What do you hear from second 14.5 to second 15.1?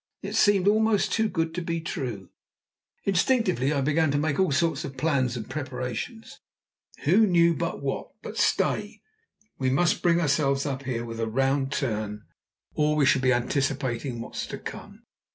come.